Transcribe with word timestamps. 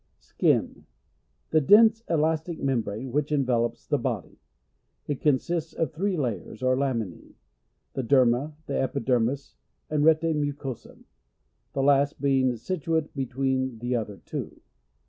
Skin.— 0.17 0.87
The 1.51 1.61
dense, 1.61 2.01
elastic 2.09 2.59
mem 2.59 2.81
lira 2.87 3.03
no, 3.03 3.11
which 3.11 3.31
envelopes 3.31 3.85
the 3.85 3.99
body. 3.99 4.39
It 5.07 5.21
con 5.21 5.35
sists 5.37 5.75
of 5.75 5.93
three 5.93 6.17
layers 6.17 6.63
or 6.63 6.75
lamina?; 6.75 7.35
the 7.93 8.01
derma, 8.01 8.55
the 8.65 8.79
epidermis, 8.81 9.57
and 9.91 10.03
rete 10.03 10.21
mvcosum, 10.33 11.03
the 11.73 11.83
last 11.83 12.19
being 12.19 12.55
situate 12.55 13.13
be 13.13 13.27
tween 13.27 13.77
the 13.77 13.95
other 13.95 14.17
two. 14.25 14.59